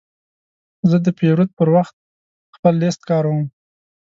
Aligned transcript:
زه 0.89 0.97
د 1.05 1.07
پیرود 1.19 1.49
پر 1.57 1.67
وخت 1.75 1.95
خپل 2.55 2.73
لیست 2.81 3.01
کاروم. 3.09 3.41